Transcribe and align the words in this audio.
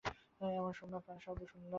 এমন 0.41 0.73
সময় 0.79 1.01
পায়ের 1.05 1.21
শব্দ 1.25 1.41
শুনলুম। 1.51 1.69